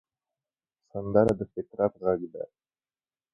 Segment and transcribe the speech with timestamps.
[0.89, 2.43] سندره د فطرت غږ دی